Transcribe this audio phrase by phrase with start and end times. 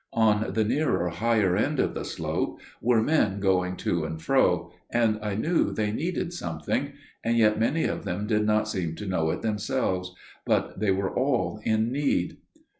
[0.13, 5.19] On the nearer higher end of the slope were men going to and fro, and
[5.21, 9.43] I knew they needed something––and yet many of them did not seem to know it
[9.43, 12.37] themselves––but they were all in need.